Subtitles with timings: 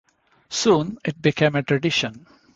[0.49, 2.25] Soon it became a tradition.